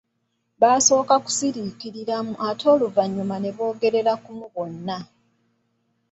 Baasooka 0.61 1.15
kusiriikiriramu 1.23 2.33
ate 2.47 2.65
oluvanyuma 2.73 3.35
ne 3.39 3.51
boogerera 3.57 4.13
kumu 4.23 4.45
bonna. 4.55 4.97